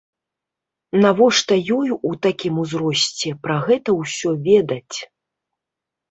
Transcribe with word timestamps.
Навошта 1.01 1.57
ёй 1.77 1.89
у 2.11 2.13
такім 2.25 2.53
узросце 2.63 3.29
пра 3.43 3.57
гэта 3.67 3.89
ўсё 3.99 4.29
ведаць? 4.49 4.97